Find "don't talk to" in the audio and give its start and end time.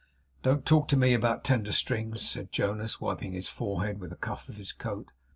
0.41-0.97